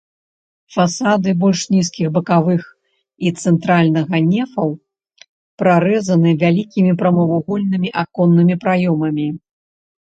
[0.77, 2.63] Фасады больш нізкіх бакавых
[3.27, 4.69] і цэнтральнага нефаў
[5.63, 9.27] прарэзаны вялікімі прамавугольнымі аконнымі праёмамі.